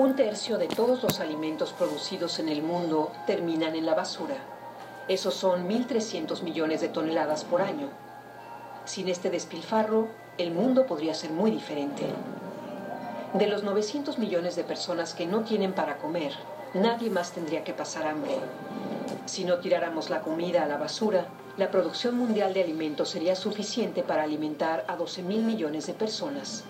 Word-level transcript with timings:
Un 0.00 0.16
tercio 0.16 0.56
de 0.56 0.66
todos 0.66 1.02
los 1.02 1.20
alimentos 1.20 1.74
producidos 1.74 2.38
en 2.38 2.48
el 2.48 2.62
mundo 2.62 3.12
terminan 3.26 3.76
en 3.76 3.84
la 3.84 3.94
basura. 3.94 4.36
Esos 5.08 5.34
son 5.34 5.68
1.300 5.68 6.40
millones 6.40 6.80
de 6.80 6.88
toneladas 6.88 7.44
por 7.44 7.60
año. 7.60 7.88
Sin 8.86 9.10
este 9.10 9.28
despilfarro, 9.28 10.08
el 10.38 10.52
mundo 10.52 10.86
podría 10.86 11.12
ser 11.12 11.32
muy 11.32 11.50
diferente. 11.50 12.04
De 13.34 13.46
los 13.46 13.62
900 13.62 14.18
millones 14.18 14.56
de 14.56 14.64
personas 14.64 15.12
que 15.12 15.26
no 15.26 15.42
tienen 15.42 15.74
para 15.74 15.98
comer, 15.98 16.32
nadie 16.72 17.10
más 17.10 17.32
tendría 17.32 17.62
que 17.62 17.74
pasar 17.74 18.06
hambre. 18.06 18.38
Si 19.26 19.44
no 19.44 19.58
tiráramos 19.58 20.08
la 20.08 20.22
comida 20.22 20.62
a 20.62 20.66
la 20.66 20.78
basura, 20.78 21.26
la 21.58 21.70
producción 21.70 22.16
mundial 22.16 22.54
de 22.54 22.62
alimentos 22.62 23.10
sería 23.10 23.36
suficiente 23.36 24.02
para 24.02 24.22
alimentar 24.22 24.82
a 24.88 24.96
12 24.96 25.22
mil 25.24 25.42
millones 25.42 25.86
de 25.88 25.92
personas. 25.92 26.64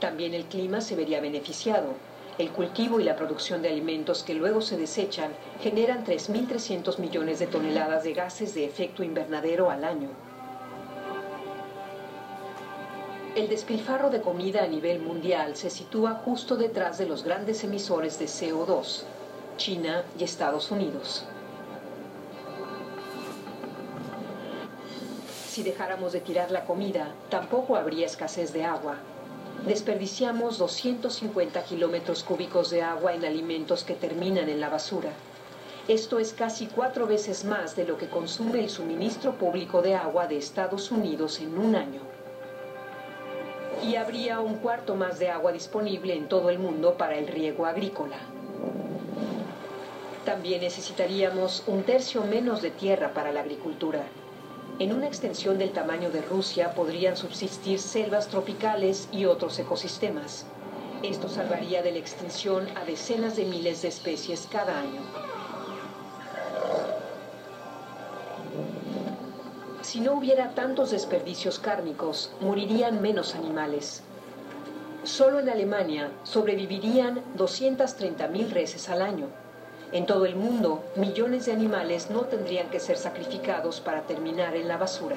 También 0.00 0.34
el 0.34 0.46
clima 0.46 0.80
se 0.80 0.96
vería 0.96 1.20
beneficiado. 1.20 1.94
El 2.38 2.50
cultivo 2.50 3.00
y 3.00 3.04
la 3.04 3.16
producción 3.16 3.62
de 3.62 3.68
alimentos 3.68 4.22
que 4.22 4.32
luego 4.32 4.60
se 4.60 4.76
desechan 4.76 5.32
generan 5.60 6.04
3.300 6.04 6.98
millones 6.98 7.40
de 7.40 7.48
toneladas 7.48 8.04
de 8.04 8.14
gases 8.14 8.54
de 8.54 8.64
efecto 8.64 9.02
invernadero 9.02 9.70
al 9.70 9.82
año. 9.82 10.10
El 13.34 13.48
despilfarro 13.48 14.10
de 14.10 14.20
comida 14.20 14.62
a 14.62 14.68
nivel 14.68 15.00
mundial 15.00 15.56
se 15.56 15.68
sitúa 15.68 16.22
justo 16.24 16.56
detrás 16.56 16.96
de 16.96 17.06
los 17.06 17.24
grandes 17.24 17.64
emisores 17.64 18.20
de 18.20 18.26
CO2, 18.26 19.02
China 19.56 20.04
y 20.16 20.22
Estados 20.22 20.70
Unidos. 20.70 21.24
Si 25.48 25.64
dejáramos 25.64 26.12
de 26.12 26.20
tirar 26.20 26.52
la 26.52 26.64
comida, 26.64 27.12
tampoco 27.30 27.74
habría 27.74 28.06
escasez 28.06 28.52
de 28.52 28.64
agua. 28.64 28.94
Desperdiciamos 29.66 30.58
250 30.58 31.62
kilómetros 31.64 32.22
cúbicos 32.22 32.70
de 32.70 32.82
agua 32.82 33.14
en 33.14 33.24
alimentos 33.24 33.84
que 33.84 33.94
terminan 33.94 34.48
en 34.48 34.60
la 34.60 34.68
basura. 34.68 35.10
Esto 35.88 36.18
es 36.18 36.32
casi 36.32 36.66
cuatro 36.66 37.06
veces 37.06 37.44
más 37.44 37.76
de 37.76 37.86
lo 37.86 37.98
que 37.98 38.08
consume 38.08 38.60
el 38.60 38.70
suministro 38.70 39.34
público 39.34 39.82
de 39.82 39.94
agua 39.94 40.26
de 40.26 40.38
Estados 40.38 40.90
Unidos 40.90 41.40
en 41.40 41.58
un 41.58 41.74
año 41.74 42.00
y 43.82 43.96
habría 43.96 44.40
un 44.40 44.56
cuarto 44.56 44.94
más 44.94 45.18
de 45.18 45.30
agua 45.30 45.52
disponible 45.52 46.14
en 46.14 46.28
todo 46.28 46.50
el 46.50 46.58
mundo 46.58 46.94
para 46.96 47.16
el 47.16 47.26
riego 47.26 47.66
agrícola. 47.66 48.16
También 50.24 50.60
necesitaríamos 50.60 51.62
un 51.66 51.84
tercio 51.84 52.22
menos 52.24 52.60
de 52.60 52.70
tierra 52.70 53.14
para 53.14 53.32
la 53.32 53.40
agricultura. 53.40 54.02
En 54.80 54.92
una 54.92 55.08
extensión 55.08 55.58
del 55.58 55.72
tamaño 55.72 56.08
de 56.10 56.22
Rusia 56.22 56.72
podrían 56.72 57.16
subsistir 57.16 57.80
selvas 57.80 58.28
tropicales 58.28 59.08
y 59.10 59.24
otros 59.24 59.58
ecosistemas. 59.58 60.46
Esto 61.02 61.28
salvaría 61.28 61.82
de 61.82 61.90
la 61.90 61.98
extinción 61.98 62.68
a 62.76 62.84
decenas 62.84 63.34
de 63.34 63.44
miles 63.44 63.82
de 63.82 63.88
especies 63.88 64.48
cada 64.48 64.78
año. 64.78 65.00
Si 69.82 69.98
no 69.98 70.12
hubiera 70.12 70.54
tantos 70.54 70.92
desperdicios 70.92 71.58
cárnicos, 71.58 72.30
morirían 72.40 73.02
menos 73.02 73.34
animales. 73.34 74.02
Solo 75.02 75.40
en 75.40 75.48
Alemania 75.48 76.12
sobrevivirían 76.22 77.24
230.000 77.36 78.50
reses 78.50 78.88
al 78.88 79.02
año. 79.02 79.26
En 79.90 80.04
todo 80.04 80.26
el 80.26 80.36
mundo, 80.36 80.82
millones 80.96 81.46
de 81.46 81.52
animales 81.52 82.10
no 82.10 82.22
tendrían 82.22 82.68
que 82.68 82.78
ser 82.78 82.98
sacrificados 82.98 83.80
para 83.80 84.02
terminar 84.02 84.54
en 84.54 84.68
la 84.68 84.76
basura. 84.76 85.16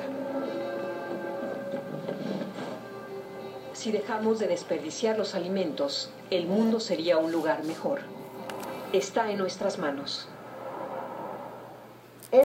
Si 3.73 3.91
dejamos 3.91 4.39
de 4.39 4.47
desperdiciar 4.47 5.17
los 5.17 5.36
alimentos, 5.36 6.09
el 6.30 6.45
mundo 6.45 6.80
sería 6.80 7.17
un 7.17 7.33
lugar 7.33 7.63
mejor. 7.63 8.00
Está 8.94 9.30
en 9.30 9.39
nuestras 9.39 9.78
manos. 9.78 10.28